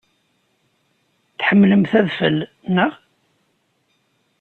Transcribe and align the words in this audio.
Tḥemmlemt 1.37 1.91
adfel, 1.99 2.37
naɣ? 2.75 2.93